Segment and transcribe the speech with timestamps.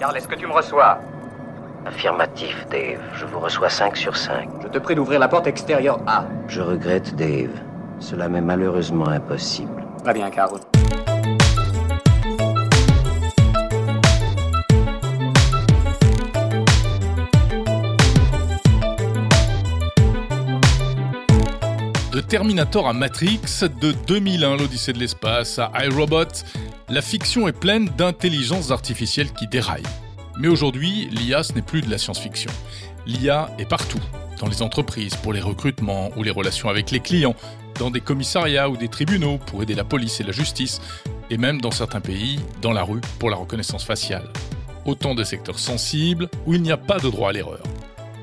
[0.00, 0.98] Carl, est-ce que tu me reçois?
[1.84, 3.02] Affirmatif, Dave.
[3.16, 4.48] Je vous reçois 5 sur 5.
[4.62, 6.24] Je te prie d'ouvrir la porte extérieure A.
[6.48, 7.50] Je regrette, Dave.
[7.98, 9.84] Cela m'est malheureusement impossible.
[10.02, 10.58] Très bien, Carl.
[22.10, 23.40] De Terminator à Matrix,
[23.82, 26.24] de 2001 l'Odyssée de l'espace à iRobot,
[26.90, 29.82] la fiction est pleine d'intelligences artificielles qui déraillent.
[30.38, 32.50] Mais aujourd'hui, l'IA, ce n'est plus de la science-fiction.
[33.06, 34.00] L'IA est partout,
[34.40, 37.36] dans les entreprises pour les recrutements ou les relations avec les clients,
[37.78, 40.80] dans des commissariats ou des tribunaux pour aider la police et la justice,
[41.30, 44.28] et même dans certains pays, dans la rue pour la reconnaissance faciale.
[44.84, 47.62] Autant de secteurs sensibles où il n'y a pas de droit à l'erreur.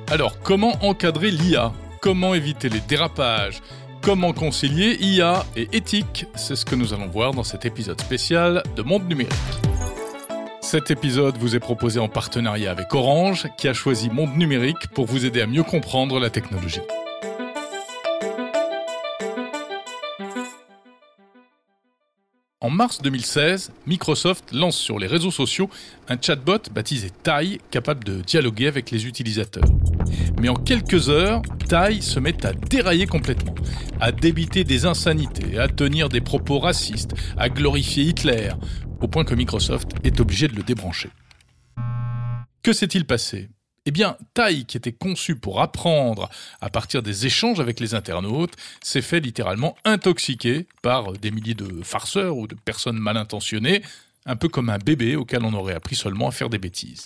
[0.10, 1.72] Alors, comment encadrer l'IA
[2.02, 3.62] Comment éviter les dérapages?
[4.08, 8.64] Comment concilier IA et éthique C'est ce que nous allons voir dans cet épisode spécial
[8.78, 9.36] de Monde Numérique.
[10.62, 15.08] Cet épisode vous est proposé en partenariat avec Orange, qui a choisi Monde Numérique pour
[15.08, 16.80] vous aider à mieux comprendre la technologie.
[22.68, 25.70] En mars 2016, Microsoft lance sur les réseaux sociaux
[26.10, 29.64] un chatbot baptisé Tai, capable de dialoguer avec les utilisateurs.
[30.42, 33.56] Mais en quelques heures, Tai se met à dérailler complètement,
[34.02, 38.50] à débiter des insanités, à tenir des propos racistes, à glorifier Hitler,
[39.00, 41.10] au point que Microsoft est obligé de le débrancher.
[42.64, 43.48] Que s'est-il passé?
[43.88, 48.54] Eh bien, Tai, qui était conçu pour apprendre à partir des échanges avec les internautes,
[48.84, 53.82] s'est fait littéralement intoxiquer par des milliers de farceurs ou de personnes mal intentionnées,
[54.26, 57.06] un peu comme un bébé auquel on aurait appris seulement à faire des bêtises.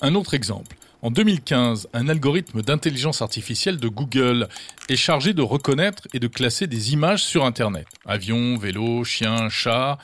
[0.00, 0.76] Un autre exemple.
[1.02, 4.48] En 2015, un algorithme d'intelligence artificielle de Google
[4.88, 7.86] est chargé de reconnaître et de classer des images sur Internet.
[8.06, 9.98] Avions, vélos, chiens, chats.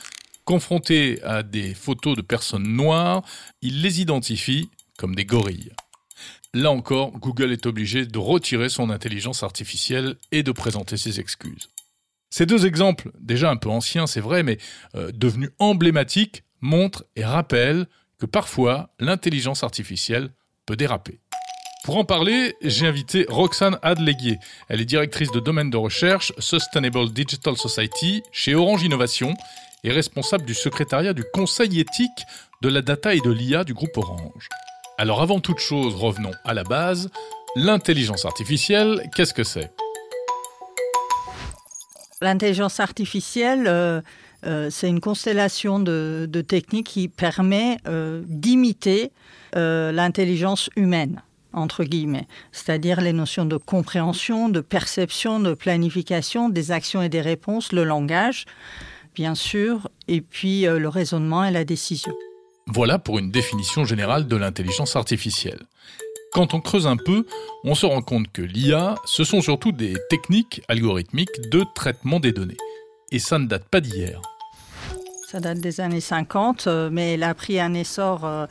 [0.45, 3.25] Confronté à des photos de personnes noires,
[3.63, 5.73] il les identifie comme des gorilles.
[6.55, 11.69] Là encore, Google est obligé de retirer son intelligence artificielle et de présenter ses excuses.
[12.31, 14.59] Ces deux exemples, déjà un peu anciens, c'est vrai, mais
[14.95, 17.87] euh, devenus emblématiques, montrent et rappellent
[18.19, 20.31] que parfois l'intelligence artificielle
[20.65, 21.19] peut déraper.
[21.85, 24.39] Pour en parler, j'ai invité Roxane Adleguier.
[24.69, 29.35] Elle est directrice de domaine de recherche Sustainable Digital Society chez Orange Innovation
[29.83, 32.25] et responsable du secrétariat du conseil éthique
[32.63, 34.49] de la data et de l'IA du groupe Orange.
[34.97, 37.11] Alors avant toute chose, revenons à la base.
[37.57, 39.73] L'intelligence artificielle, qu'est-ce que c'est?
[42.21, 44.01] L'intelligence artificielle, euh,
[44.47, 49.11] euh, c'est une constellation de, techniques qui permet euh, d'imiter
[49.57, 51.23] l'intelligence humaine
[51.53, 57.21] entre guillemets, c'est-à-dire les notions de compréhension, de perception, de planification, des actions et des
[57.21, 58.45] réponses, le langage,
[59.15, 62.13] bien sûr, et puis le raisonnement et la décision.
[62.67, 65.61] Voilà pour une définition générale de l'intelligence artificielle.
[66.33, 67.27] Quand on creuse un peu,
[67.63, 72.33] on se rend compte que l'IA, ce sont surtout des techniques algorithmiques de traitement des
[72.33, 72.57] données.
[73.13, 74.21] Et ça ne date pas d'hier.
[75.29, 78.47] Ça date des années 50, euh, mais elle a pris un essor euh,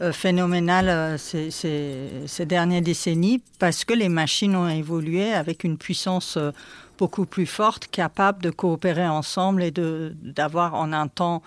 [0.00, 6.38] euh, phénoménal ces, ces, dernières décennies parce que les machines ont évolué avec une puissance
[6.98, 11.42] beaucoup plus forte, capable de coopérer ensemble et d'avoir en un temps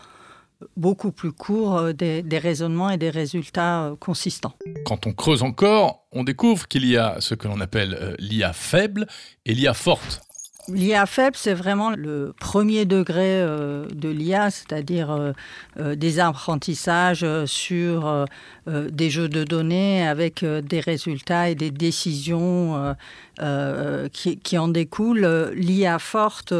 [0.75, 4.53] beaucoup plus court euh, des, raisonnements et des résultats euh, consistants.
[4.85, 8.53] Quand on creuse encore, on découvre qu'il y a ce que l'on appelle euh, l'IA
[8.53, 9.07] faible
[9.45, 10.21] et l'IA forte.
[10.67, 15.33] L'IA faible, c'est vraiment le premier degré de l'IA, c'est-à-dire
[15.79, 18.27] des apprentissages sur
[18.67, 22.95] des jeux de données avec des résultats et des décisions
[24.13, 25.53] qui, qui, en découlent.
[25.55, 26.53] L'IA forte,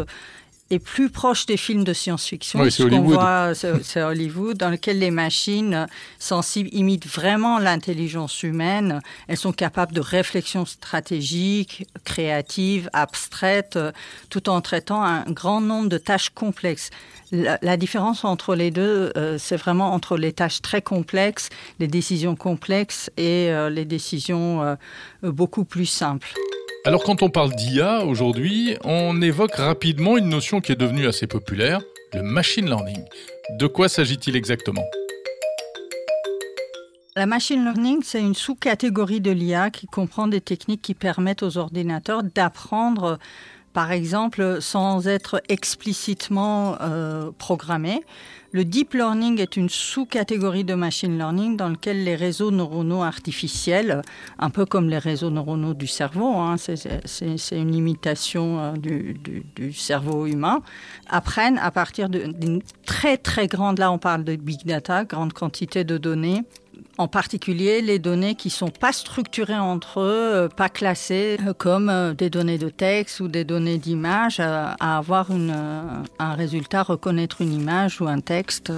[0.70, 2.60] est plus proche des films de science-fiction.
[2.60, 3.14] Oui, c'est Hollywood.
[3.14, 5.88] voit, c'est Hollywood, dans lequel les machines
[6.20, 9.02] sensibles imitent vraiment l'intelligence humaine.
[9.28, 13.80] Elles sont capables de réflexion stratégique, créative, abstraite,
[14.30, 16.90] tout en traitant un grand nombre de tâches complexes.
[17.32, 21.50] La, différence entre les deux, euh, c'est vraiment entre les tâches très complexes,
[21.80, 24.76] les décisions complexes et euh, les décisions euh,
[25.22, 26.34] beaucoup plus simples.
[26.86, 31.28] Alors quand on parle d'IA aujourd'hui, on évoque rapidement une notion qui est devenue assez
[31.28, 31.82] populaire,
[32.14, 33.04] le machine learning.
[33.60, 34.86] De quoi s'agit-il exactement?
[37.18, 41.58] La machine learning, c'est une sous-catégorie de l'IA qui comprend des techniques qui permettent aux
[41.58, 43.20] ordinateurs d'apprendre,
[43.80, 48.04] par exemple, sans être explicitement euh, programmés.
[48.52, 54.02] Le deep learning est une sous-catégorie de machine learning dans laquelle les réseaux neuronaux artificiels,
[54.38, 59.18] un peu comme les réseaux neuronaux du cerveau, hein, c'est une imitation euh, du,
[59.56, 60.60] du, cerveau humain,
[61.08, 65.86] apprennent à partir d'une très très grande, là on parle de big data, grande quantité
[65.86, 66.44] de données,
[66.98, 72.58] en particulier les données qui sont pas structurées entre eux, pas classées comme des données
[72.58, 75.56] de texte ou des données d'image, à avoir une,
[76.20, 78.72] un résultat, reconnaître une image ou un texte.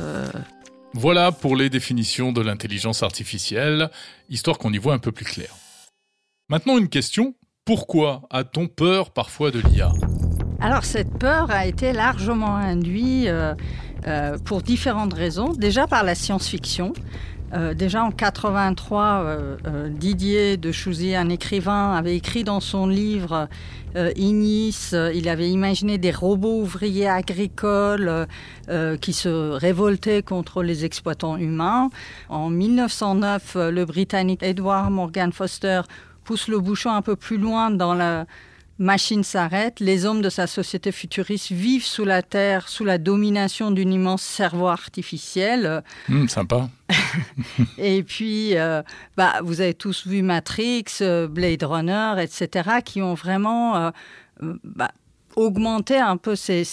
[0.93, 3.89] Voilà pour les définitions de l'intelligence artificielle,
[4.29, 5.55] histoire qu'on y voit un peu plus clair.
[6.49, 7.33] Maintenant une question,
[7.63, 9.93] pourquoi a-t-on peur parfois de l'IA
[10.59, 13.55] Alors cette peur a été largement induite euh,
[14.05, 15.53] euh, pour différentes raisons.
[15.53, 16.91] Déjà par la science-fiction.
[17.53, 22.87] Euh, déjà en 83, euh, euh, Didier de Chouzy, un écrivain, avait écrit dans son
[22.87, 23.47] livre
[24.15, 28.25] Ignis, il avait imaginé des robots ouvriers agricoles
[29.01, 31.89] qui se révoltaient contre les exploitants humains.
[32.29, 35.81] En 1909, le Britannique Edward Morgan Foster
[36.23, 38.27] pousse le bouchon un peu plus loin dans la
[38.79, 43.71] machine s'arrête, les hommes de sa société futuriste vivent sous la Terre, sous la domination
[43.71, 45.83] d'une immense cerveau artificiel.
[46.09, 46.69] Mmh, sympa.
[47.77, 48.81] et puis, euh,
[49.17, 53.91] bah, vous avez tous vu Matrix, euh, Blade Runner, etc., qui ont vraiment euh,
[54.63, 54.91] bah,
[55.41, 56.65] augmenter un peu ses,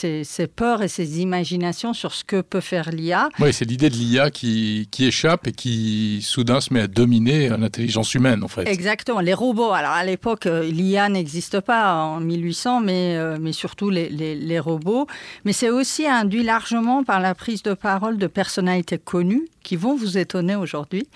[0.54, 3.28] peurs et ses imaginations sur ce que peut faire l'IA.
[3.40, 7.48] Oui, c'est l'idée de l'IA qui, qui, échappe et qui soudain se met à dominer
[7.48, 8.68] l'intelligence humaine, en fait.
[8.68, 9.20] Exactement.
[9.20, 13.90] Les robots, alors à l'époque, euh, l'IA n'existe pas en 1800, mais, euh, mais surtout
[13.90, 15.06] les, les, les robots.
[15.44, 19.96] Mais c'est aussi induit largement par la prise de parole de personnalités connues qui vont
[19.96, 21.06] vous étonner aujourd'hui.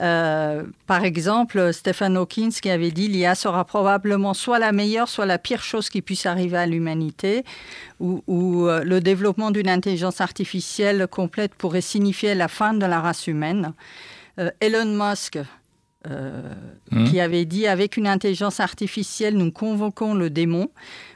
[0.00, 5.26] Euh, par exemple, Stephen Hawking qui avait dit l'IA sera probablement soit la meilleure, soit
[5.26, 6.87] la pire chose qui puisse arriver à l'humanité,
[8.00, 8.22] ou,
[8.66, 13.72] euh, le développement d'une intelligence artificielle complète pourrait signifier la fin de la race humaine.
[14.38, 15.38] Euh, Elon Musk,
[16.06, 16.54] euh,
[16.92, 17.04] mmh.
[17.06, 20.70] qui avait dit avec une intelligence artificielle, nous convoquons le démon,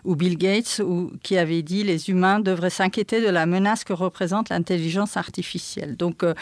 [0.04, 3.92] ou Bill Gates, ou, qui avait dit les humains devraient s'inquiéter de la menace que
[3.92, 5.96] représente l'intelligence artificielle.
[5.96, 6.34] Donc, euh,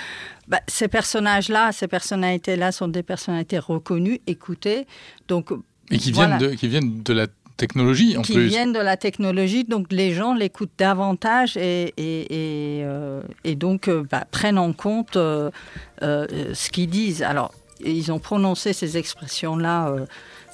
[0.48, 4.86] bah, ces personnages-là, ces personnalités-là sont des personnalités reconnues, écoutées.
[5.28, 5.50] Donc,
[5.90, 7.26] et qui viennent, de, qui viennent de la
[7.60, 12.84] technologie en qui viennent de la technologie, donc les gens l'écoutent davantage et, et, et,
[12.84, 13.22] euh,
[13.56, 17.22] donc bah, prennent en compte ce qu'ils disent.
[17.22, 17.52] Alors,
[17.84, 20.06] ils ont prononcé ces expressions-là euh,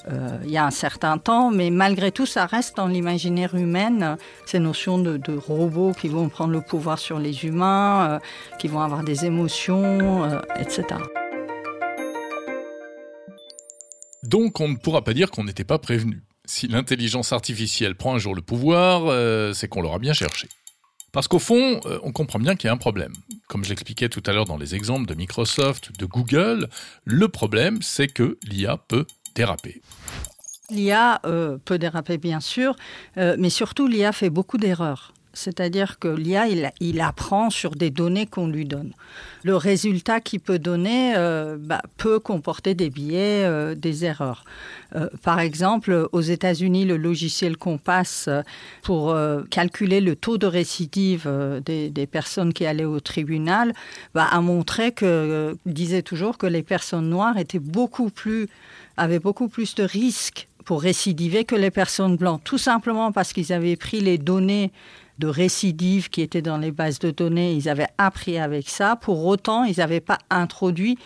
[0.09, 4.17] euh, il y a un certain temps, mais malgré tout, ça reste dans l'imaginaire humain,
[4.45, 8.19] ces notions de, robots qui vont prendre le pouvoir sur les humains, euh,
[8.57, 10.85] qui vont avoir des émotions, etc.
[14.23, 16.23] Donc on ne pourra pas dire qu'on n'était pas prévenu.
[16.47, 20.47] Si l'intelligence artificielle prend un jour le pouvoir, c'est qu'on l'aura bien cherché.
[21.17, 23.13] Parce qu'au fond, euh, on comprend bien qu'il y a un problème.
[23.47, 26.69] Comme je l'expliquais tout à l'heure dans les exemples de Microsoft, de Google,
[27.05, 29.81] le problème, c'est que l'IA peut déraper.
[30.69, 32.75] L'IA euh, peut déraper, bien sûr,
[33.17, 35.13] euh, mais surtout l'IA fait beaucoup d'erreurs.
[35.37, 36.47] C'est-à-dire que l'IA,
[36.79, 38.91] il, apprend sur des données qu'on lui donne.
[39.43, 44.43] Le résultat qu'il peut donner euh, bah, peut comporter des biais, euh, des erreurs.
[44.95, 48.29] Euh, par exemple, aux États-Unis, le logiciel Compass,
[48.81, 49.15] pour
[49.51, 51.29] calculer le taux de récidive
[51.65, 53.73] des, personnes qui allaient au tribunal,
[54.15, 60.47] bah, a montré que, disait toujours que les personnes noires avaient beaucoup plus de risques
[60.67, 64.73] pour récidiver que les personnes blanches, tout simplement parce qu'ils avaient pris les données
[65.19, 68.95] de récidives qui étaient dans les bases de données, ils avaient appris avec ça.
[68.95, 70.97] Pour autant, ils n'avaient pas introduit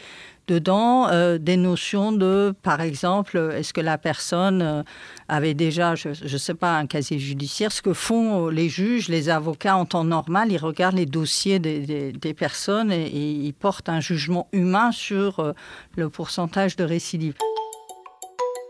[0.47, 4.83] dedans euh, des notions de, par exemple, est-ce que la personne euh,
[5.29, 7.71] avait déjà, je ne sais pas, un casier judiciaire.
[7.71, 12.33] Ce que font les juges, les avocats en temps normal, ils regardent les dossiers des,
[12.33, 15.53] personnes et, ils portent un jugement humain sur euh,
[15.95, 17.35] le pourcentage de récidive.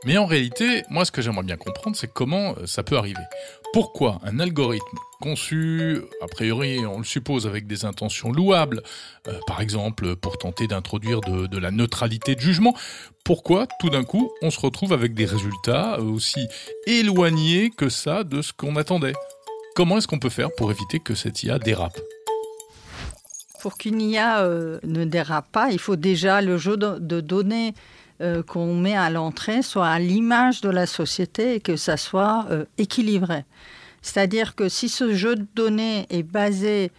[0.06, 3.24] Mais en réalité, moi, ce que j'aimerais bien comprendre, c'est comment ça peut arriver.
[3.74, 8.82] Pourquoi un algorithme conçu, a priori, on le suppose, avec des intentions louables,
[9.28, 12.76] euh, par exemple pour tenter d'introduire de, la neutralité de jugement,
[13.24, 16.48] pourquoi tout d'un coup on se retrouve avec des résultats aussi
[16.88, 19.14] éloignés que ça de ce qu'on attendait?
[19.76, 21.98] Comment est-ce qu'on peut faire pour éviter que cette IA dérape?
[23.62, 27.74] Pour qu'une IA euh, ne dérape pas, il faut déjà le jeu de, données
[28.22, 32.48] euh, qu'on met à l'entrée soit à l'image de la société et que ça soit
[32.78, 33.46] équilibré.
[34.02, 36.92] C'est-à-dire que si ce jeu de données est basé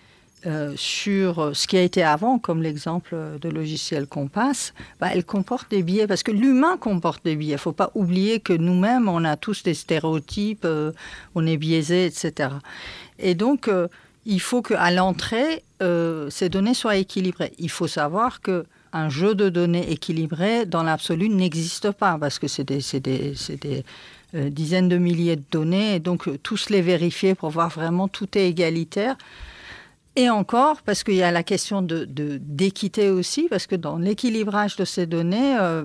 [0.44, 5.70] euh, sur ce qui a été avant, comme l'exemple de logiciel Compass, bah, elle comporte
[5.70, 7.50] des biais, parce que l'humain comporte des biais.
[7.50, 10.90] Il ne faut pas oublier que nous-mêmes, on a tous des stéréotypes, euh,
[11.36, 12.50] on est biaisé, etc.
[13.20, 13.86] Et donc, euh,
[14.26, 15.62] il faut qu'à l'entrée,
[16.30, 17.52] ces données soient équilibrées.
[17.58, 22.46] Il faut savoir que un jeu de données équilibré, dans l'absolu, n'existe pas, parce que
[22.46, 22.84] c'est des,
[24.34, 28.08] euh, dizaines de milliers de données, et donc euh, tous les vérifier pour voir vraiment
[28.08, 29.16] tout est égalitaire.
[30.14, 34.76] Et encore, parce qu'il y a la question de, d'équité aussi, parce que dans l'équilibrage
[34.76, 35.84] de ces données, euh,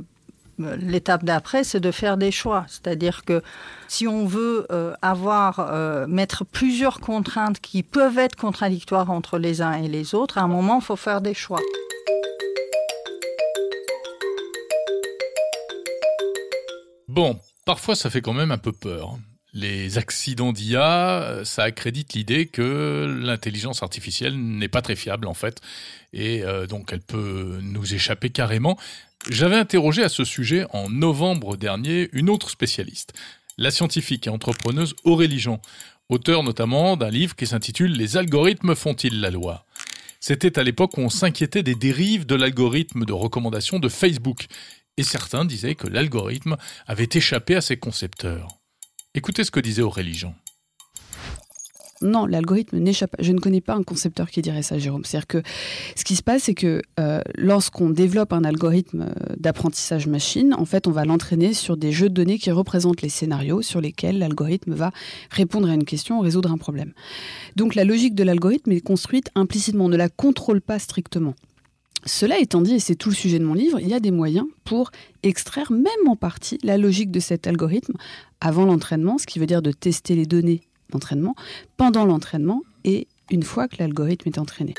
[0.57, 2.65] l'étape d'après, c'est de faire des choix.
[2.67, 3.41] C'est-à-dire que
[3.87, 4.65] si on veut
[5.03, 10.41] avoir, mettre plusieurs contraintes qui peuvent être contradictoires entre les uns et les autres, à
[10.41, 11.61] un moment, il faut faire des choix.
[17.17, 19.17] Bon, parfois ça fait quand même un peu peur.
[19.51, 25.33] Les accidents d'IA, euh, ça accrédite l'idée que l'intelligence artificielle n'est pas très fiable en
[25.33, 25.59] fait,
[26.13, 28.77] et euh, donc elle peut nous échapper carrément.
[29.31, 33.13] J'avais interrogé à ce sujet en novembre dernier une autre spécialiste,
[33.57, 35.59] la scientifique et entrepreneuse Aurélie Jean,
[36.09, 39.65] auteur notamment d'un livre qui s'intitule Les algorithmes font-ils la loi?
[40.19, 44.47] C'était à l'époque où on s'inquiétait des dérives de l'algorithme de recommandation de Facebook,
[44.97, 48.47] et certains disaient que l'algorithme avait échappé à ses concepteurs.
[49.13, 50.35] Écoutez ce que disait Aurélie Jean.
[52.01, 53.23] Non, l'algorithme n'échappe pas.
[53.23, 55.03] Je ne connais pas un concepteur qui dirait ça, Jérôme.
[55.03, 55.41] C'est-à-dire que
[55.95, 60.65] ce qui se passe, c'est que euh, lorsqu'on développe un algorithme euh, d'apprentissage machine, en
[60.65, 64.19] fait, on va l'entraîner sur des jeux de données qui représentent les scénarios sur lesquels
[64.19, 64.91] l'algorithme va
[65.31, 66.93] répondre à une question, résoudre un problème.
[67.55, 71.33] Donc la logique de l'algorithme est construite implicitement, on ne la contrôle pas strictement.
[72.05, 74.11] Cela étant dit, et c'est tout le sujet de mon livre, il y a des
[74.11, 74.91] moyens pour
[75.23, 77.95] extraire même en partie la logique de cet algorithme
[78.39, 80.61] avant l'entraînement, ce qui veut dire de tester les données
[80.91, 81.35] d'entraînement,
[81.75, 84.73] pendant l'entraînement et une fois que l'algorithme est entraîné.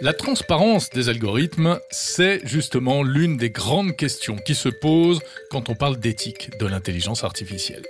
[0.00, 5.76] La transparence des algorithmes, c'est justement l'une des grandes questions qui se posent quand on
[5.76, 7.84] parle d'éthique de l'intelligence artificielle.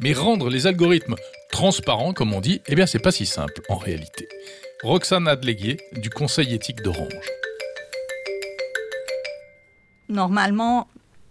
[0.00, 1.14] Mais rendre les algorithmes
[1.52, 4.28] transparents, comme on dit, eh bien c'est pas si simple en réalité.
[4.82, 7.30] Roxane Adleguier du Conseil éthique d'Orange.
[10.08, 10.88] Normalement,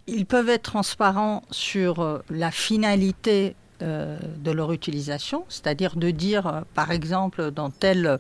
[0.08, 6.48] ils peuvent être transparents sur euh, la finalité euh, de leur utilisation, c'est-à-dire de dire,
[6.48, 8.20] euh, par exemple, dans tel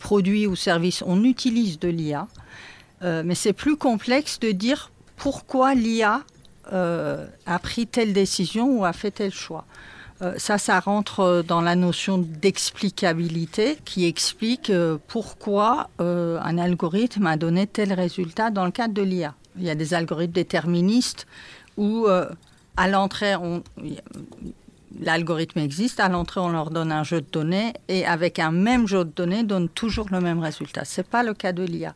[0.00, 2.28] produit ou service, on utilise de l'IA,
[3.02, 6.22] mais c'est plus complexe de dire pourquoi l'IA
[6.72, 9.66] a pris telle décision ou a fait tel choix.
[10.38, 14.72] ça, ça rentre dans la notion d'explicabilité qui explique
[15.08, 19.34] pourquoi un algorithme a donné tel résultat dans le cadre de l'IA.
[19.58, 21.26] Il y a des algorithmes déterministes
[21.76, 22.28] où euh,
[22.76, 23.34] à l'entrée,
[25.00, 28.86] l'algorithme existe, à l'entrée, on leur donne un jeu de données et avec un même
[28.86, 30.84] jeu de données, donne toujours le même résultat.
[30.84, 31.94] Ce n'est pas le cas de l'IA.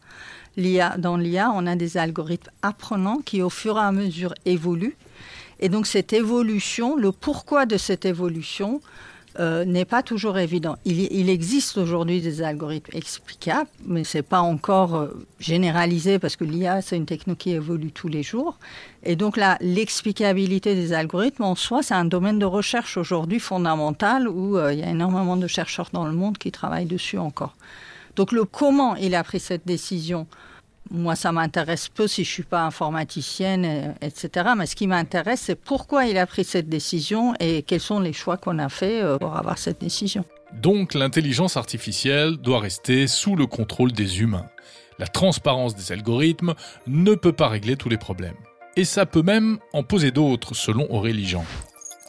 [0.57, 0.97] l'IA.
[0.99, 4.97] Dans l'IA, on a des algorithmes apprenants qui, au fur et à mesure, évoluent.
[5.61, 8.81] Et donc, cette évolution, le pourquoi de cette évolution,
[9.39, 10.77] euh, n'est pas toujours évident.
[10.85, 16.43] Il, existe aujourd'hui des algorithmes explicables, mais ce n'est pas encore euh, généralisé parce que
[16.43, 18.59] l'IA, c'est une techno qui évolue tous les jours.
[19.05, 24.27] Et donc là, l'explicabilité des algorithmes en soi, c'est un domaine de recherche aujourd'hui fondamental
[24.27, 27.55] où euh, il y a énormément de chercheurs dans le monde qui travaillent dessus encore.
[28.17, 30.27] Donc le comment il a pris cette décision,
[30.91, 34.51] moi, ça m'intéresse peu si je suis pas informaticienne, euh, etc.
[34.57, 38.13] Mais ce qui m'intéresse, c'est pourquoi il a pris cette décision et quels sont les
[38.13, 40.25] choix qu'on a faits euh, pour avoir cette décision.
[40.53, 44.47] Donc, l'intelligence artificielle doit rester sous le contrôle des humains.
[44.99, 46.55] La transparence des algorithmes
[46.87, 48.35] ne peut pas régler tous les problèmes.
[48.77, 51.45] Et ça peut même en poser d'autres, selon Aurélie Jean.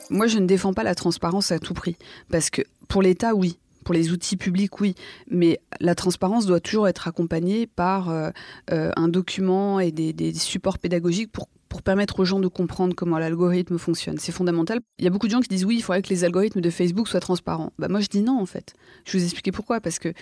[0.10, 1.96] Moi, je ne défends pas la transparence à tout prix.
[2.32, 4.96] Parce que pour l'État, oui, pour les outils publics, oui,
[5.30, 8.30] mais la transparence doit toujours être accompagnée par euh,
[8.72, 11.48] euh, un document et des, supports pédagogiques pour,
[11.84, 14.18] permettre aux gens de comprendre comment l'algorithme fonctionne.
[14.20, 14.82] C'est fondamental.
[15.00, 16.70] Il y a beaucoup de gens qui disent oui, il faudrait que les algorithmes de
[16.70, 17.72] Facebook soient transparents.
[17.80, 18.74] Bah, moi, je dis non, en fait.
[19.06, 19.80] Je vais vous expliquer pourquoi.
[19.80, 20.14] Parce que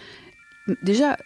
[0.84, 1.18] déjà,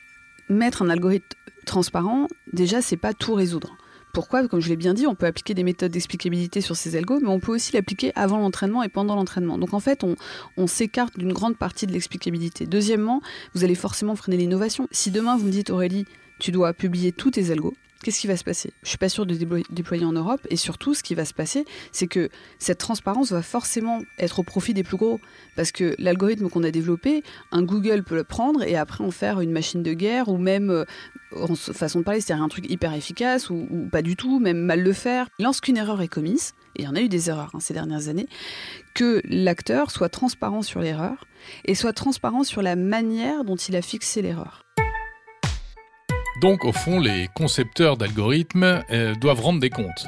[0.50, 1.28] mettre un algorithme
[1.66, 3.76] transparent, déjà, c'est pas tout résoudre.
[4.14, 7.20] Pourquoi Comme je l'ai bien dit, on peut appliquer des méthodes d'explicabilité sur ces algos,
[7.20, 9.58] mais on peut aussi l'appliquer avant l'entraînement et pendant l'entraînement.
[9.58, 12.68] Donc en fait, on, s'écarte d'une grande partie de l'explicabilité.
[12.68, 13.24] Deuxièmement,
[13.56, 14.88] vous allez forcément freiner l'innovation.
[14.92, 16.06] Si demain vous me dites Aurélie,
[16.38, 18.72] tu dois publier tous tes algos, qu'est-ce qui va se passer?
[18.84, 19.36] Je suis pas sûr de
[19.70, 20.42] déployer en Europe.
[20.50, 22.30] Et surtout, ce qui va se passer, c'est que
[22.60, 25.20] cette transparence va forcément être au profit des plus gros.
[25.56, 29.40] Parce que l'algorithme qu'on a développé, un Google peut le prendre et après en faire
[29.40, 30.86] une machine de guerre ou même, euh,
[31.36, 34.82] en façon de parler, c'est-à-dire un truc hyper efficace ou, pas du tout, même mal
[34.82, 35.28] le faire.
[35.40, 38.10] Lorsqu'une erreur est commise, et il y en a eu des erreurs hein, ces dernières
[38.10, 38.28] années,
[38.94, 41.26] que l'acteur soit transparent sur l'erreur
[41.66, 44.63] et soit transparent sur la manière dont il a fixé l'erreur.
[46.44, 50.06] Donc, au fond, les concepteurs d'algorithmes euh, doivent rendre des comptes.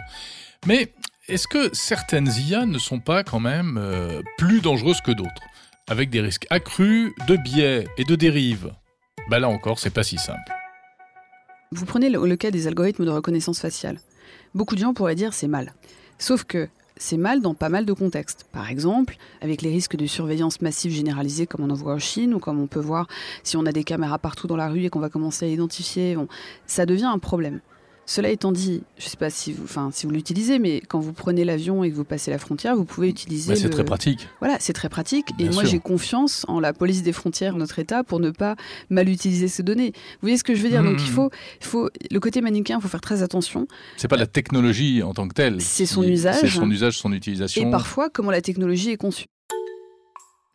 [0.68, 0.92] Mais
[1.30, 5.42] est-ce que certaines IA ne sont pas quand même euh, plus dangereuses que d'autres,
[5.88, 8.74] avec des risques accrus de biais et de dérives?
[9.30, 10.52] Bah là encore, c'est pas si simple.
[11.72, 14.02] Vous prenez le, cas des algorithmes de reconnaissance faciale.
[14.54, 15.74] Beaucoup de gens pourraient dire c'est mal.
[16.20, 18.46] Sauf que c'est mal dans pas mal de contextes.
[18.52, 22.34] Par exemple, avec les risques de surveillance massive généralisée comme on en voit en Chine
[22.34, 23.08] ou comme on peut voir
[23.44, 26.18] si on a des caméras partout dans la rue et qu'on va commencer à identifier,
[26.66, 27.60] ça devient un problème.
[28.06, 31.00] Cela étant dit, je ne sais pas si vous, enfin, si vous l'utilisez, mais quand
[31.00, 33.54] vous prenez l'avion et que vous passez la frontière, vous pouvez utiliser.
[33.54, 34.28] Bah, c'est très pratique.
[34.40, 35.28] Voilà, c'est très pratique.
[35.40, 38.56] et moi, j'ai confiance en la police des frontières, notre État, pour ne pas
[38.90, 39.92] mal utiliser ces données.
[39.96, 40.84] Vous voyez ce que je veux dire?
[40.84, 41.14] Donc, il mmh.
[41.14, 41.30] faut,
[41.62, 43.68] il faut le côté manichéen, il faut faire très attention.
[43.98, 45.62] C'est pas la technologie en tant que telle.
[45.62, 46.42] C'est son usage.
[46.42, 47.68] C'est son usage, son utilisation.
[47.68, 49.26] Et parfois, comment la technologie est conçue.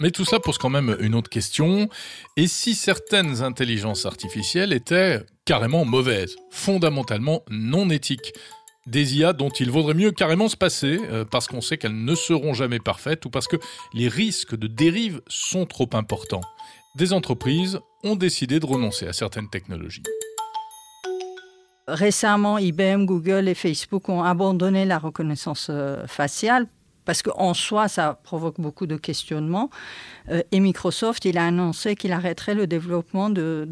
[0.00, 1.88] Mais tout cela pose quand même une autre question.
[2.36, 8.34] Et si certaines intelligences artificielles étaient carrément mauvaises, fondamentalement non éthiques
[8.86, 12.14] des IA dont il vaudrait mieux carrément se passer, euh, parce qu'on sait qu'elles ne
[12.14, 13.56] seront jamais parfaites ou parce que
[13.92, 16.42] les risques de dérive sont trop importants.
[16.94, 20.04] Des entreprises ont décidé de renoncer à certaines technologies.
[21.88, 26.68] Récemment, IBM, Google et Facebook ont abandonné la reconnaissance euh, faciale
[27.04, 29.70] parce qu'en soi, ça provoque beaucoup de questionnements.
[30.28, 33.66] Euh, et Microsoft, il a annoncé qu'il arrêterait le développement de,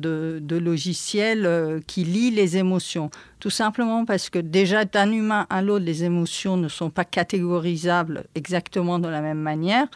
[0.50, 3.10] logiciels euh, qui lient les émotions.
[3.40, 8.24] Tout simplement parce que déjà, d'un humain à l'autre, les émotions ne sont pas catégorisables
[8.34, 9.86] exactement de la même manière.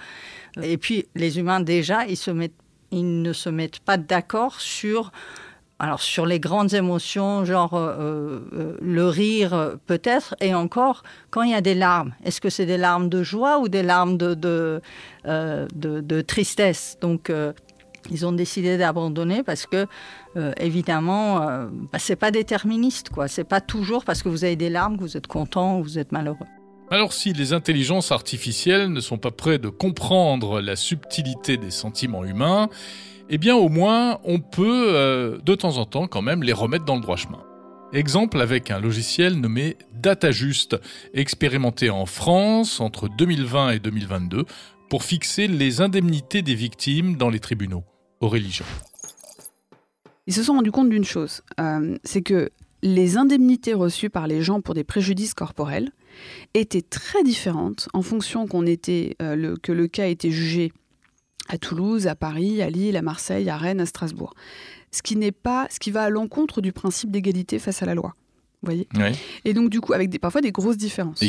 [0.62, 5.10] Et puis, les humains, déjà, ils ne se mettent pas d'accord sur
[5.82, 11.50] alors sur les grandes émotions, genre euh, euh, le rire peut-être, et encore quand il
[11.50, 14.80] y a des larmes, est-ce que c'est des larmes de joie ou des larmes de,
[15.26, 16.98] euh, tristesse?
[17.00, 17.32] Donc
[18.12, 19.88] ils ont décidé d'abandonner parce que
[20.60, 21.40] évidemment,
[21.92, 23.26] bah, c'est pas déterministe, quoi.
[23.26, 25.98] C'est pas toujours parce que vous avez des larmes que vous êtes content ou vous
[25.98, 26.46] êtes malheureux.
[26.92, 32.22] Alors si les intelligences artificielles ne sont pas prêtes de comprendre la subtilité des sentiments
[32.24, 32.68] humains,
[33.34, 36.84] eh bien au moins on peut euh, de temps en temps quand même les remettre
[36.84, 37.42] dans le droit chemin.
[37.94, 40.76] Exemple avec un logiciel nommé DataJust,
[41.14, 44.44] expérimenté en France entre 2020 et 2022
[44.90, 47.84] pour fixer les indemnités des victimes dans les tribunaux.
[48.20, 48.66] Aurélie Jean.
[50.26, 52.50] Ils se sont rendus compte d'une chose, euh, c'est que
[52.82, 55.90] les indemnités reçues par les gens pour des préjudices corporels
[56.52, 60.72] étaient très différentes en fonction qu'on était, euh, que le cas était jugé
[61.48, 64.34] à Toulouse, à Paris, à Lille, à Marseille, à Rennes, à Strasbourg.
[64.90, 67.94] Ce qui n'est pas, ce qui va à l'encontre du principe d'égalité face à la
[67.94, 68.14] loi.
[68.62, 68.86] Vous voyez?
[69.44, 71.20] Et donc, du coup, avec des, parfois des grosses différences.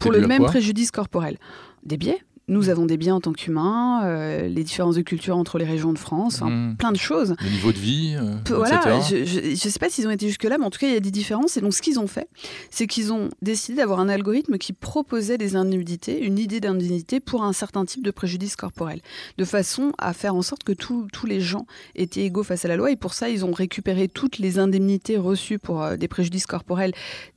[0.00, 1.38] pour le même préjudice corporel.
[1.84, 5.56] Des biais, nous avons des biens en tant qu'humains, euh, les différences de culture entre
[5.56, 6.74] les régions de France, hmm.
[6.76, 7.36] plein de choses.
[7.40, 10.64] Le niveau de vie, euh, voilà, Je ne sais pas s'ils ont été jusque-là, mais
[10.64, 11.56] en tout cas, il y a des différences.
[11.56, 12.28] Et donc, ce qu'ils ont fait,
[12.68, 17.44] c'est qu'ils ont décidé d'avoir un algorithme qui proposait des indemnités, une idée d'indemnité pour
[17.44, 19.00] un certain type de préjudice corporel,
[19.38, 22.76] de façon à faire en sorte que tous les gens étaient égaux face à la
[22.76, 22.90] loi.
[22.90, 26.92] Et pour ça, ils ont récupéré toutes les indemnités reçues pour euh, des préjudices corporels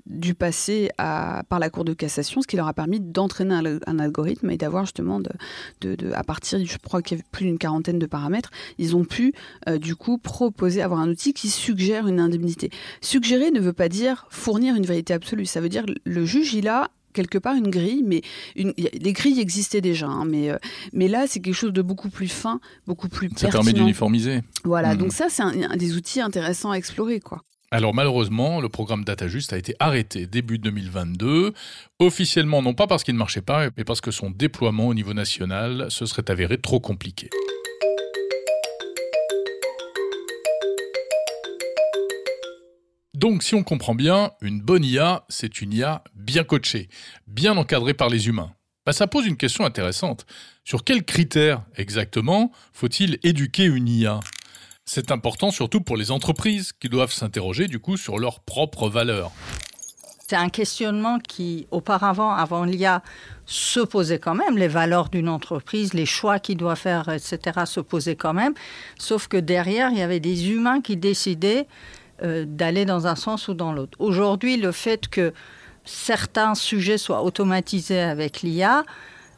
[0.06, 4.00] du passé à, par la Cour de cassation, ce qui leur a permis d'entraîner un,
[4.00, 7.58] algorithme et d'avoir justement, de, de, à partir, je crois qu'il y avait plus d'une
[7.58, 9.34] quarantaine de paramètres, ils ont pu
[9.68, 12.70] euh, du coup proposer, avoir un outil qui suggère une indemnité.
[13.02, 16.68] Suggérer ne veut pas dire fournir une vérité absolue, ça veut dire le juge, il
[16.68, 18.22] a quelque part une grille, mais
[18.56, 20.58] une, les grilles existaient déjà, hein, mais, euh,
[20.94, 24.42] mais là c'est quelque chose de beaucoup plus fin, beaucoup plus ça permet d'uniformiser.
[24.64, 24.98] Voilà, mmh.
[24.98, 27.44] donc ça c'est un, un, des outils intéressants à explorer, quoi.
[27.74, 31.56] Alors malheureusement, le programme DataJust a été arrêté début 2022,
[31.98, 35.16] officiellement non pas parce qu'il ne marchait pas, mais parce que son déploiement au niveau
[35.16, 37.32] national se serait avéré trop compliqué.
[43.16, 46.90] Donc si on comprend bien, une bonne IA, c'est une IA bien coachée,
[47.26, 48.52] bien encadrée par les humains.
[48.86, 50.28] Bah, ça pose une question intéressante.
[50.64, 54.20] Sur quels critères exactement faut-il éduquer une IA
[54.94, 59.32] c'est important surtout pour les entreprises qui doivent s'interroger du coup sur leurs propres valeurs.
[60.28, 63.02] C'est un questionnement qui, auparavant, avant l'IA,
[63.48, 64.56] se posait quand même.
[64.56, 68.54] Les valeurs d'une entreprise, les choix qu'il doit faire, etc., se posaient quand même.
[69.00, 71.66] Sauf que derrière, il y avait des humains qui décidaient
[72.22, 73.98] euh, d'aller dans un sens ou dans l'autre.
[74.00, 75.34] Aujourd'hui, le fait que
[75.86, 78.84] certains sujets soient automatisés avec l'IA,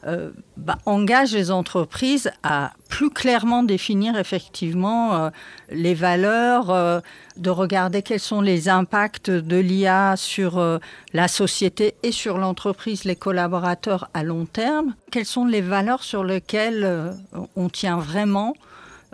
[0.05, 5.29] euh, bah, engage les entreprises à plus clairement définir effectivement euh,
[5.71, 6.99] les valeurs, euh,
[7.37, 10.79] de regarder quels sont les impacts de l'IA sur
[11.13, 16.23] la société et sur l'entreprise, les collaborateurs à long terme, quelles sont les valeurs sur
[16.23, 17.13] lesquelles
[17.55, 18.53] on tient vraiment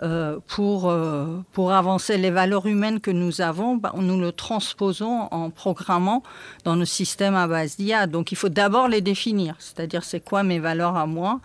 [0.02, 5.28] euh, pour, euh, pour avancer les valeurs humaines que nous avons, bah, nous le transposons
[5.30, 6.22] en programmant
[6.64, 8.06] dans nos systèmes à base d'IA.
[8.06, 11.40] Donc il faut d'abord les définir, c'est-à-dire c'est quoi mes valeurs à moi?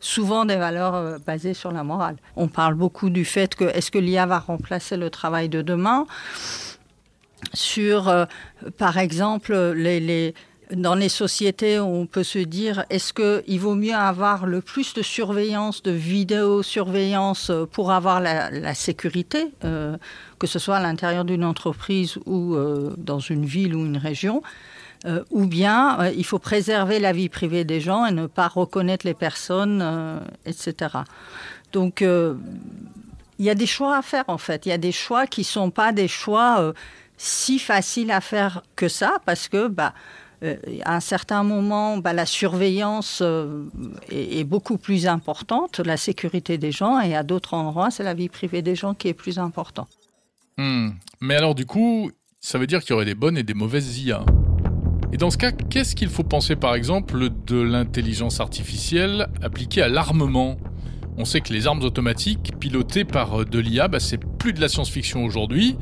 [0.00, 2.16] Souvent des valeurs euh, basées sur la morale.
[2.36, 6.06] On parle beaucoup du fait que est-ce que l'IA va remplacer le travail de demain?
[7.54, 8.26] Sur,
[8.76, 10.34] par exemple, les, les
[10.72, 15.02] dans les sociétés, on peut se dire est-ce qu'il vaut mieux avoir le plus de
[15.02, 19.96] surveillance, de vidéosurveillance pour avoir la, sécurité, euh,
[20.38, 24.42] que ce soit à l'intérieur d'une entreprise ou euh, dans une ville ou une région
[25.06, 29.06] euh, ou bien il faut préserver la vie privée des gens et ne pas reconnaître
[29.06, 30.74] les personnes, etc.
[31.72, 34.66] Donc il y a des choix à faire en fait.
[34.66, 36.72] Il y a des choix qui ne sont pas des choix
[37.16, 40.29] si faciles à faire que ça, parce que bah, euh,
[40.84, 43.64] à un certain moment, bah, la surveillance euh,
[44.10, 48.28] est, beaucoup plus importante, la sécurité des gens, et à d'autres endroits, c'est la vie
[48.28, 49.90] privée des gens qui est plus importante.
[50.56, 50.90] Hmm.
[51.20, 53.98] Mais alors du coup, ça veut dire qu'il y aurait des bonnes et des mauvaises
[53.98, 54.24] IA.
[55.12, 59.88] Et dans ce cas, qu'est-ce qu'il faut penser par exemple de l'intelligence artificielle appliquée à
[59.88, 60.56] l'armement?
[61.18, 64.68] On sait que les armes automatiques pilotées par de l'IA, bah, c'est plus de la
[64.68, 65.76] science-fiction aujourd'hui,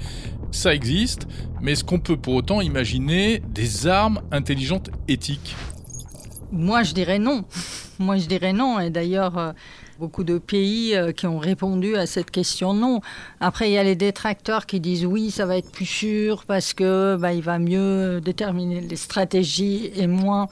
[0.51, 1.27] ça existe,
[1.61, 5.57] mais est-ce qu'on peut pour autant imaginer des armes intelligentes éthiques?
[6.53, 7.45] Moi, je dirais non.
[7.99, 8.81] Moi, je dirais non.
[8.81, 9.53] Et d'ailleurs, euh,
[9.99, 13.01] beaucoup de pays euh, qui ont répondu à cette question non.
[13.41, 16.73] Après, il y a les détracteurs qui disent oui, ça va être plus sûr parce
[16.73, 20.49] que bah, il va mieux déterminer les stratégies et moins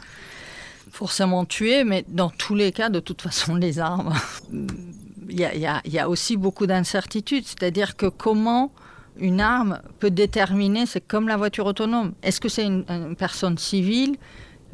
[0.91, 1.85] forcément tuer.
[1.85, 4.13] Mais dans tous les cas, de toute façon, les armes,
[5.29, 7.47] il y a aussi beaucoup d'incertitudes.
[7.47, 8.71] C'est-à-dire que comment
[9.19, 12.13] une arme peut déterminer, c'est comme la voiture autonome.
[12.23, 14.17] Est-ce que c'est une, personne civile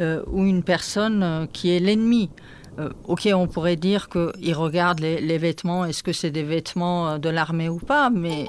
[0.00, 2.30] euh, ou une personne euh, qui est l'ennemi?
[2.78, 7.28] Euh, Ok, on pourrait dire qu'il regarde les, vêtements, est-ce que c'est des vêtements de
[7.28, 8.46] l'armée ou pas, mais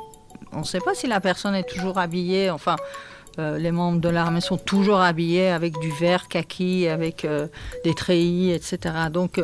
[0.52, 2.76] on ne sait pas si la personne est toujours habillée, enfin,
[3.38, 7.28] les membres de l'armée sont toujours habillés avec du vert kaki, avec
[7.84, 8.78] des treillis, etc.
[9.12, 9.42] Donc,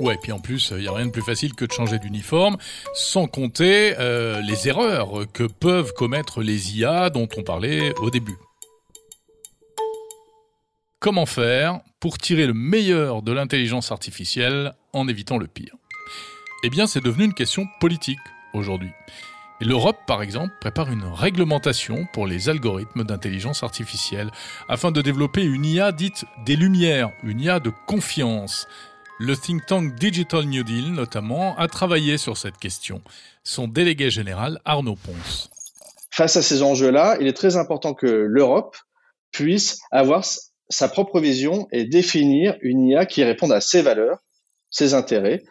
[0.00, 2.58] Ouais, puis en plus, il n'y a rien de plus facile que de changer d'uniforme,
[2.94, 8.36] sans compter euh, les erreurs que peuvent commettre les IA dont on parlait au début.
[11.00, 15.74] Comment faire pour tirer le meilleur de l'intelligence artificielle en évitant le pire?
[16.62, 18.18] Eh bien, c'est devenu une question politique
[18.52, 18.90] aujourd'hui.
[19.60, 24.30] L'Europe, par exemple, prépare une réglementation pour les algorithmes d'intelligence artificielle,
[24.68, 28.68] afin de développer une IA dite des Lumières, une IA de confiance,
[29.18, 33.00] le think tank Digital New Deal, notamment, a travaillé sur cette question.
[33.44, 35.50] Son délégué général, Arnaud Ponce.
[36.10, 38.76] Face à ces enjeux-là, il est très important que l'Europe
[39.32, 40.24] puisse avoir
[40.68, 44.18] sa propre vision et définir une IA qui réponde à ses valeurs,
[44.70, 45.42] ses intérêts.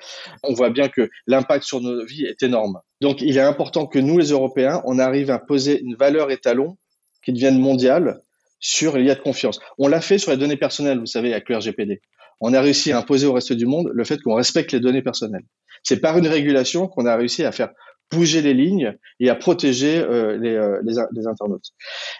[0.43, 2.79] On voit bien que l'impact sur nos vies est énorme.
[3.01, 6.77] Donc il est important que nous, les Européens, on arrive à poser une valeur étalon
[7.23, 8.19] qui devienne mondiale
[8.59, 9.59] sur l'IA de confiance.
[9.77, 12.01] On l'a fait sur les données personnelles, vous savez, avec le RGPD
[12.41, 15.01] on a réussi à imposer au reste du monde le fait qu'on respecte les données
[15.01, 15.45] personnelles.
[15.83, 17.69] C'est par une régulation qu'on a réussi à faire
[18.11, 21.71] bouger les lignes et à protéger euh, euh, les, internautes.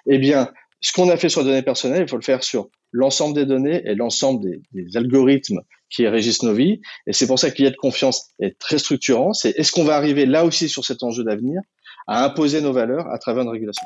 [0.08, 0.50] Eh bien,
[0.82, 3.46] ce qu'on a fait sur les données personnelles, il faut le faire sur l'ensemble des
[3.46, 6.82] données et l'ensemble des, algorithmes qui régissent nos vies.
[7.08, 9.34] Et c'est pour ça qu'il y a de confiance est très structurant.
[9.34, 11.62] C'est est-ce qu'on va arriver là aussi sur cet enjeu d'avenir
[12.08, 13.84] à imposer nos valeurs à travers une régulation?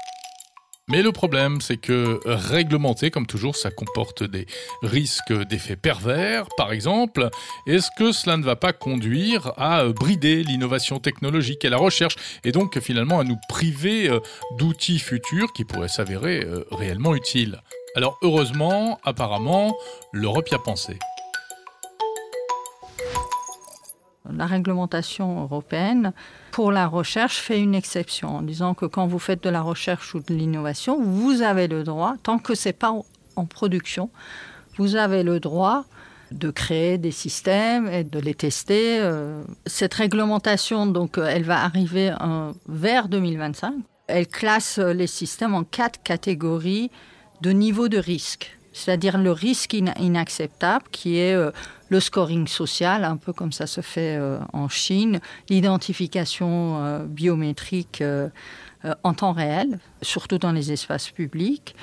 [0.89, 4.47] Mais le problème, c'est que réglementer, comme toujours, ça comporte des
[4.81, 6.47] risques d'effets pervers.
[6.57, 7.29] Par exemple,
[7.67, 12.51] est-ce que cela ne va pas conduire à brider l'innovation technologique et la recherche, et
[12.51, 14.19] donc finalement à nous priver euh,
[14.57, 17.61] d'outils futurs qui pourraient s'avérer euh, réellement utiles?
[17.95, 19.75] Alors heureusement, apparemment,
[20.11, 20.97] l'Europe y a pensé.
[24.35, 26.13] La réglementation européenne
[26.51, 30.15] pour la recherche fait une exception en disant que quand vous faites de la recherche
[30.15, 32.93] ou de l'innovation, vous avez le droit, tant que ce n'est pas
[33.35, 34.09] en production,
[34.77, 35.85] vous avez le droit
[36.31, 38.99] de créer des systèmes et de les tester.
[38.99, 42.13] Euh, cette réglementation, donc, euh, elle va arriver
[42.67, 43.73] vers 2025.
[44.07, 46.91] Elle classe les systèmes en quatre catégories
[47.41, 51.51] de niveau de risque c'est-à-dire le risque inacceptable qui est euh,
[51.89, 58.03] le scoring social, un peu comme ça se fait euh, en Chine, l'identification euh, biométrique
[59.03, 61.75] en temps réel, surtout dans les espaces publics,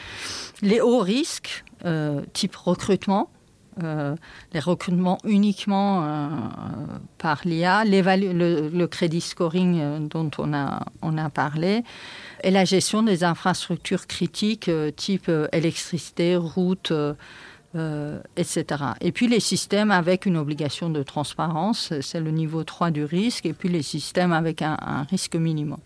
[0.62, 1.62] les hauts risques,
[2.32, 3.28] type recrutement,
[3.78, 6.50] les recrutements uniquement
[7.18, 11.82] par l'IA, le, le, crédit scoring dont on a, on a parlé,
[12.42, 18.64] et la gestion des infrastructures critiques euh, type euh, électricité, route, euh, etc.
[19.00, 23.46] Et puis les systèmes avec une obligation de transparence, c'est le niveau 3 du risque,
[23.46, 24.76] et puis les systèmes avec un,
[25.10, 25.80] risque minimum.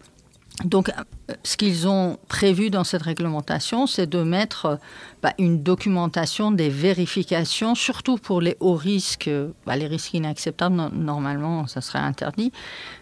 [0.65, 4.79] Donc, euh, ce qu'ils ont prévu dans cette réglementation, c'est de mettre
[5.23, 9.31] bah, une documentation des vérifications, surtout pour les hauts risques,
[9.67, 12.53] bah, les risques inacceptables, normalement, ça serait interdit,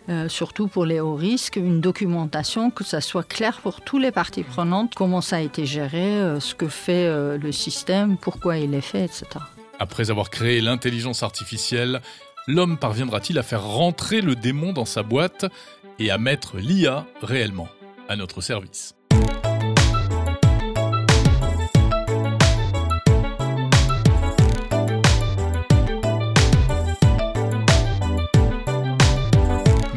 [0.09, 4.13] euh, surtout pour les hauts risques, une documentation que ça soit clair pour tous les
[4.13, 8.75] parties prenantes, comment ça a été géré, euh, ce que fait le système, pourquoi il
[8.75, 9.27] est fait, etc.
[9.79, 12.01] Après avoir créé l'intelligence artificielle,
[12.49, 15.47] l'homme parviendra-t-il à faire rentrer le démon dans sa boîte?
[15.99, 17.69] Et à mettre l'IA réellement
[18.09, 18.95] à notre service.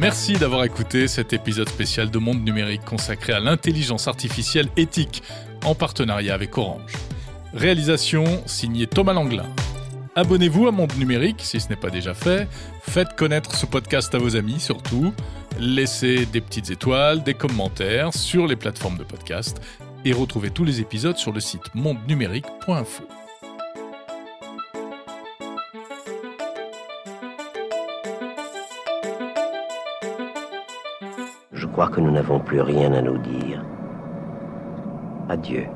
[0.02, 5.22] Merci d'avoir écouté cet épisode spécial de Monde Numérique consacré à l'intelligence artificielle éthique
[5.64, 6.94] en partenariat avec Orange.
[7.54, 9.46] Réalisation signée Thomas Langlin.
[10.16, 12.48] Abonnez-vous à Monde Numérique si ce n'est pas déjà fait.
[12.82, 15.14] Faites connaître ce podcast à vos amis surtout.
[15.60, 19.62] Laissez des petites étoiles, des commentaires sur les plateformes de podcast
[20.06, 23.04] et retrouvez tous les épisodes sur le site mondenumérique.info.
[31.54, 33.64] Je crois que nous n'avons plus rien à nous dire.
[35.30, 35.68] Adieu.